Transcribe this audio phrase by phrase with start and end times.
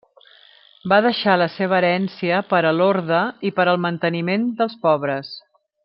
[0.93, 5.33] Va deixar la seva herència per a l'orde i per al manteniment dels pobres.